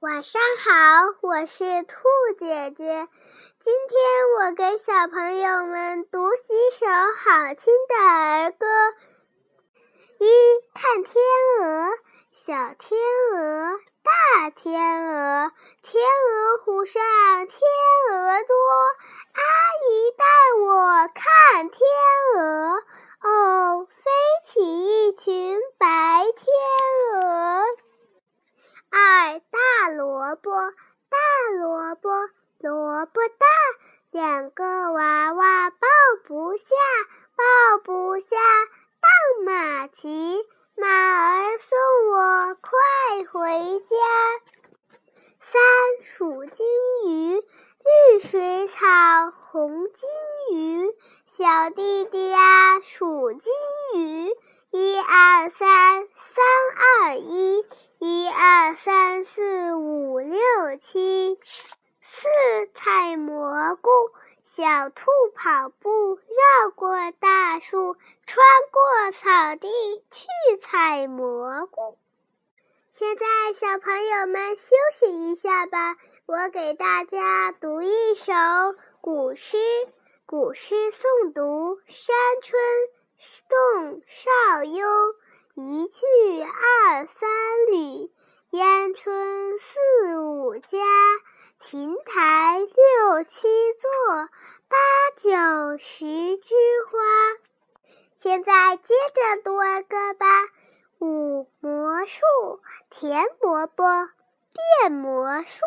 [0.00, 1.94] 晚上好，我是兔
[2.38, 3.08] 姐姐。
[3.60, 4.00] 今天
[4.38, 8.66] 我给小朋友们读几首好听的儿歌。
[10.18, 10.26] 一
[10.72, 11.22] 看天
[11.58, 11.90] 鹅，
[12.32, 12.98] 小天
[13.34, 15.52] 鹅，大天鹅
[16.64, 17.02] 湖上
[17.46, 17.60] 天
[18.10, 18.56] 鹅多。
[19.34, 19.42] 阿
[19.84, 20.24] 姨带
[20.62, 21.78] 我看天
[22.38, 22.82] 鹅，
[23.20, 24.10] 哦，飞
[24.46, 27.66] 起一群白天鹅。
[28.92, 31.16] 二大萝卜，大
[31.58, 32.10] 萝卜，
[32.60, 33.46] 萝卜大，
[34.10, 35.78] 两个娃娃抱
[36.26, 36.64] 不下，
[37.36, 38.36] 抱不下，
[39.00, 40.38] 当马骑，
[40.76, 41.78] 马儿送
[42.12, 42.70] 我快
[43.32, 43.96] 回家。
[45.40, 45.60] 三
[46.04, 46.66] 数金
[47.08, 48.86] 鱼，绿水草
[49.30, 50.08] 红金
[50.52, 50.94] 鱼，
[51.26, 53.52] 小弟弟呀数金
[53.94, 54.30] 鱼，
[54.72, 56.44] 一二三，三
[56.76, 57.64] 二一。
[57.98, 60.38] 一二三四五六
[60.80, 61.38] 七，
[62.00, 62.28] 四
[62.72, 63.90] 采蘑菇。
[64.44, 69.68] 小兔跑步绕过大树，穿过草地
[70.10, 71.98] 去采蘑菇。
[72.92, 78.32] 现在，小朋友们休息一下吧，我给大家读一首
[79.00, 79.58] 古诗。
[80.26, 82.60] 古诗诵读：山村，
[83.22, 85.14] 宋·邵雍。
[85.54, 86.06] 一去
[86.42, 87.28] 二三
[87.70, 88.10] 里，
[88.50, 90.78] 烟村四五家。
[91.58, 94.28] 亭台六七座，
[94.68, 94.76] 八
[95.18, 96.54] 九十枝
[96.86, 96.98] 花。
[98.16, 100.26] 现在接着读儿歌吧。
[100.98, 102.22] 五魔术，
[102.88, 104.08] 田伯伯
[104.80, 105.60] 变魔术，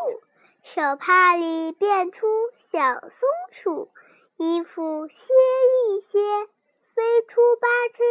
[0.64, 3.92] 手帕里变出小松鼠，
[4.38, 5.32] 衣服歇
[5.90, 6.20] 一歇，
[6.96, 8.04] 飞出八只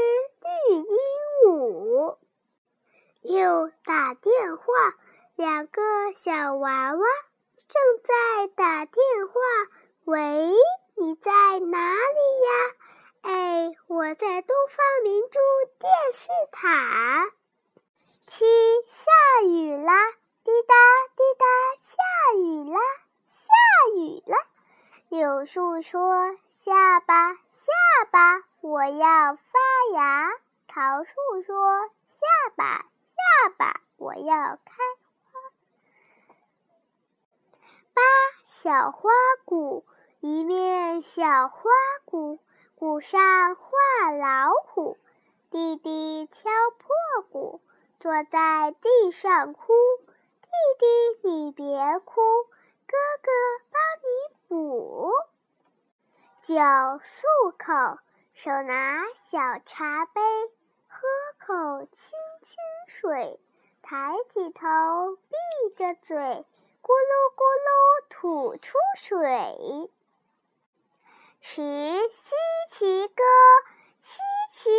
[0.69, 0.97] 绿鹦
[1.47, 2.19] 鹉。
[3.23, 4.65] 又打电话，
[5.37, 7.07] 两个小娃娃
[7.69, 9.35] 正在打电话。
[10.05, 10.53] 喂，
[10.97, 12.51] 你在哪里呀？
[13.23, 15.39] 哎，我在东方明珠
[15.79, 17.31] 电视塔。
[17.95, 18.45] 七，
[18.87, 20.11] 下雨啦，
[20.43, 20.75] 滴答
[21.15, 21.47] 滴答，
[21.79, 21.95] 下
[22.39, 22.81] 雨啦，
[23.25, 23.53] 下
[23.97, 24.37] 雨了。
[25.09, 29.61] 柳树说：“下吧，下吧，我要发
[29.95, 30.31] 芽。”
[31.05, 32.27] 树说：“下
[32.57, 34.75] 吧，下吧，我要开
[35.31, 35.41] 花。”
[37.95, 38.03] 八
[38.45, 39.11] 小花
[39.45, 39.85] 鼓，
[40.21, 41.71] 一面小花
[42.05, 42.39] 鼓，
[42.75, 43.21] 鼓上
[43.55, 44.99] 画老虎。
[45.51, 46.49] 弟弟敲
[46.79, 47.61] 破鼓，
[48.01, 49.73] 坐在地上哭。
[50.41, 50.49] 弟
[50.79, 52.23] 弟你别哭，
[52.87, 53.31] 哥哥
[53.71, 55.13] 帮你补。
[56.43, 57.99] 九漱口，
[58.33, 60.21] 手拿小茶杯。
[61.45, 61.53] 口
[61.87, 63.41] 清清水，
[63.83, 69.91] 抬起头，闭着嘴，咕噜咕噜吐出水。
[71.41, 71.61] 十
[72.11, 72.37] 稀
[72.71, 73.25] 奇歌，
[74.01, 74.21] 稀
[74.53, 74.71] 奇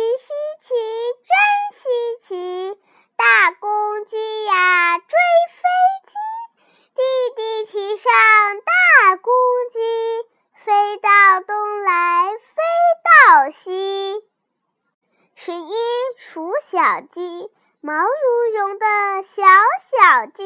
[16.34, 17.48] 数小鸡，
[17.80, 18.86] 毛茸茸的
[19.22, 20.42] 小小鸡，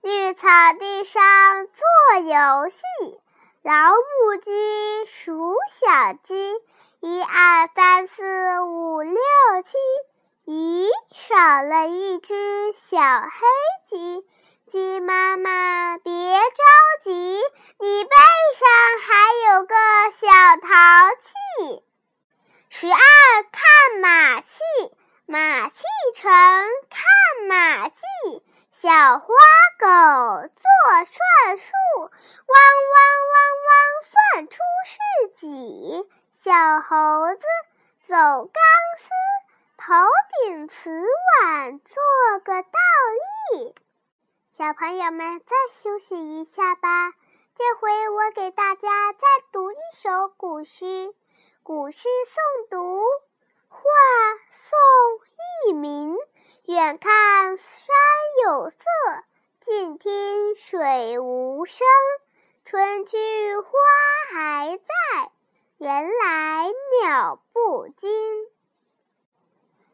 [0.00, 0.48] 绿草
[0.80, 2.82] 地上做游戏。
[3.62, 6.56] 老母鸡数小鸡，
[6.98, 9.14] 一二三四五六
[9.64, 9.76] 七，
[10.46, 13.46] 咦，少了一只小黑
[13.88, 14.26] 鸡。
[14.72, 17.40] 鸡妈妈别着急，
[17.78, 18.10] 你背
[18.58, 19.76] 上还有个
[20.10, 20.26] 小
[20.66, 21.84] 淘气。
[22.70, 22.98] 十二
[23.52, 24.58] 看马戏，
[25.26, 25.84] 马戏
[26.14, 26.30] 城
[26.90, 27.96] 看马戏。
[28.70, 29.26] 小花
[29.78, 32.08] 狗做算术，汪
[32.90, 32.96] 汪
[33.30, 33.36] 汪
[33.68, 33.72] 汪
[34.10, 36.10] 算出是几。
[36.32, 37.42] 小猴子
[38.08, 38.52] 走钢
[38.98, 39.08] 丝，
[39.76, 39.94] 头
[40.44, 41.94] 顶瓷碗做
[42.44, 42.78] 个倒
[43.52, 43.74] 立。
[44.58, 47.12] 小朋友们再休息一下吧，
[47.54, 49.20] 这回我给大家再
[49.52, 51.14] 读一首古诗。
[51.62, 53.04] 古诗诵读：
[53.72, 53.80] 画
[54.50, 54.78] 宋
[55.64, 56.14] 佚名。
[56.66, 57.86] 远看山
[58.44, 58.76] 有色，
[59.62, 61.86] 近听水无声。
[62.66, 63.16] 春去
[63.56, 63.70] 花
[64.32, 65.32] 还在，
[65.78, 66.70] 人来
[67.00, 68.46] 鸟不惊。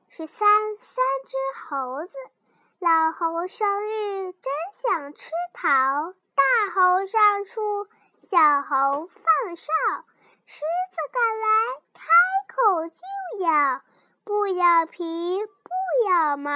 [0.08, 0.48] 十三，
[0.78, 2.12] 三只猴子。
[2.80, 5.68] 老猴生日真想吃桃，
[6.34, 7.88] 大猴上树，
[8.22, 9.72] 小猴放哨。
[10.44, 11.48] 狮子赶来，
[11.94, 12.02] 开
[12.58, 13.82] 口就咬，
[14.24, 16.50] 不咬皮，不咬毛，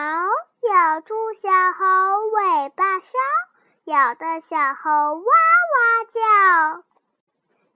[0.68, 1.84] 咬住小猴
[2.28, 3.18] 尾巴梢。
[3.84, 6.84] 咬得小猴哇哇叫。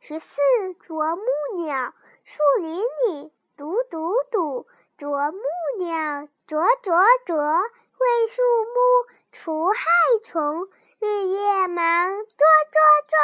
[0.00, 0.40] 十四
[0.80, 1.22] 啄木
[1.56, 1.94] 鸟，
[2.24, 4.66] 树林里嘟嘟嘟，
[4.98, 5.40] 啄木
[5.78, 9.84] 鸟啄啄啄，为树木除害
[10.24, 10.68] 虫，
[11.00, 12.78] 日夜忙啄啄
[13.08, 13.16] 啄。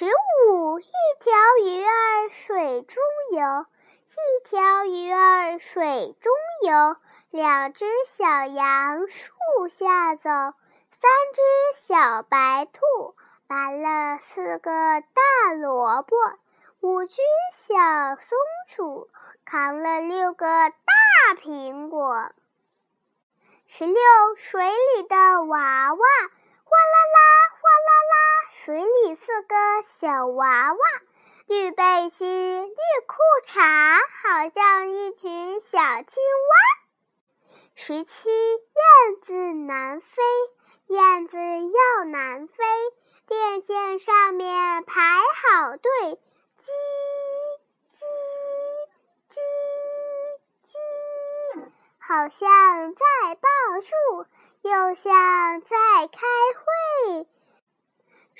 [0.00, 0.84] 十五一
[1.20, 1.30] 条
[1.62, 3.02] 鱼儿水中
[3.32, 3.66] 游，
[4.08, 6.32] 一条鱼儿水中
[6.66, 6.96] 游，
[7.28, 11.42] 两只小羊树下走，三只
[11.74, 13.14] 小白兔。
[13.46, 16.16] 拔了四个大萝卜，
[16.80, 17.20] 五只
[17.52, 18.38] 小松
[18.68, 19.10] 鼠
[19.44, 22.32] 扛了六个大苹果。
[23.66, 24.02] 十六
[24.34, 25.98] 水里的娃娃，
[26.64, 27.20] 哗啦啦
[27.60, 30.78] 哗啦啦，水里四个小娃娃，
[31.46, 32.74] 绿背心绿
[33.06, 33.16] 裤
[33.46, 33.60] 衩，
[34.22, 37.50] 好像一群小青蛙。
[37.74, 40.22] 十七燕子南飞，
[40.88, 42.54] 燕子要南飞。
[43.26, 45.90] 电线上面排好队，
[46.58, 46.66] 叽
[47.88, 47.94] 叽
[49.30, 49.38] 叽
[50.66, 53.48] 叽，好像在报
[53.80, 54.26] 数，
[54.62, 56.26] 又像在开
[56.58, 57.28] 会。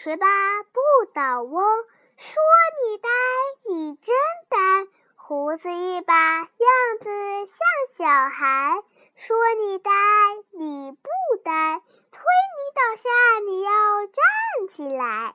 [0.02, 0.26] 十八
[0.72, 0.80] 不
[1.12, 1.62] 倒翁，
[2.16, 2.42] 说
[2.86, 3.08] 你呆，
[3.68, 4.14] 你真
[4.48, 6.48] 呆，胡子一把，样
[7.02, 7.10] 子
[7.44, 7.58] 像
[7.98, 8.82] 小孩。
[9.14, 9.90] 说你呆，
[10.52, 11.08] 你不
[11.44, 11.82] 呆，
[12.12, 13.10] 推你倒下，
[13.46, 13.70] 你要
[14.06, 14.68] 站。
[14.70, 15.34] 起来，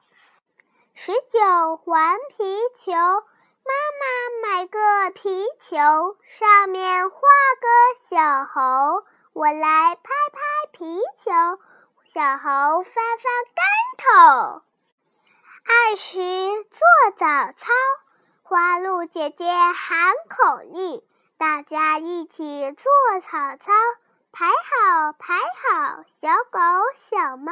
[0.95, 3.71] 十九玩皮球，妈
[4.01, 5.77] 妈买个皮球，
[6.23, 7.67] 上面画个
[7.99, 9.03] 小猴，
[9.33, 10.01] 我来拍
[10.31, 10.39] 拍
[10.71, 11.31] 皮球，
[12.15, 13.25] 小猴翻翻
[13.57, 13.59] 跟
[13.97, 14.61] 头。
[15.67, 16.79] 二十做
[17.17, 17.73] 早操，
[18.43, 21.03] 花鹿姐姐喊口令，
[21.37, 22.89] 大家一起做
[23.19, 23.73] 早操，
[24.31, 26.59] 排好排好，小狗
[26.93, 27.51] 小猫。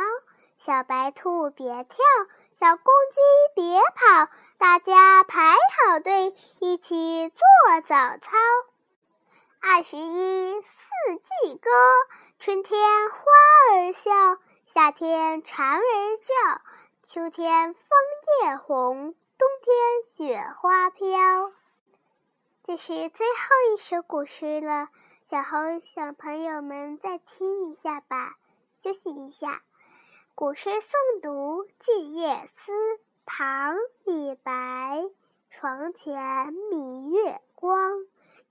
[0.57, 1.97] 小白兔别跳，
[2.57, 3.19] 小公鸡
[3.55, 6.27] 别跑，大家排好队，
[6.61, 8.37] 一起做早操。
[9.59, 10.69] 二十一四
[11.15, 11.69] 季歌，
[12.39, 12.79] 春天
[13.09, 13.17] 花
[13.75, 14.37] 儿笑，
[14.73, 15.81] 夏天蝉儿
[16.17, 16.61] 叫，
[17.03, 17.83] 秋天枫
[18.41, 21.51] 叶红，冬天雪花飘。
[22.63, 24.89] 这是最后一首古诗了，
[25.27, 25.57] 小猴
[25.93, 28.35] 小朋友们再听一下吧，
[28.79, 29.61] 休息一下。
[30.33, 32.71] 古诗诵读《静夜思》
[33.27, 35.03] 唐·李白，
[35.51, 37.91] 床前明月光，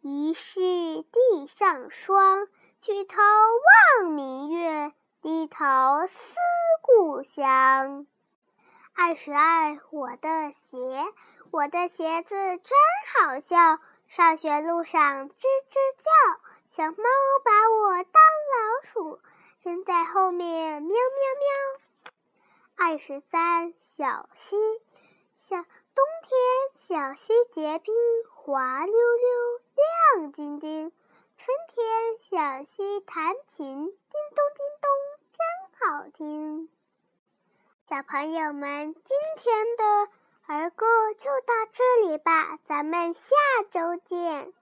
[0.00, 2.46] 疑是地上霜。
[2.78, 3.16] 举头
[3.98, 4.92] 望明月，
[5.22, 5.64] 低头
[6.08, 6.34] 思
[6.80, 8.08] 故乡。
[8.92, 10.76] 二十二，我的鞋，
[11.52, 12.76] 我的鞋子真
[13.14, 13.78] 好笑，
[14.08, 16.10] 上学路上吱吱叫，
[16.70, 17.04] 小猫
[17.44, 19.20] 把我当老鼠。
[19.62, 20.96] 跟在后面，喵喵
[21.38, 22.84] 喵。
[22.84, 24.56] 二十三，小溪，
[25.36, 26.34] 小冬天，
[26.75, 27.94] 小溪结冰，
[28.34, 30.92] 滑溜溜，亮晶晶。
[31.36, 33.94] 春天，小溪弹琴，叮
[34.34, 34.66] 咚叮，
[35.84, 36.69] 好听。
[37.88, 39.84] 小朋友们，今天的
[40.46, 40.87] 儿歌
[41.19, 43.34] 就到这里吧，咱们下
[43.69, 44.52] 周见。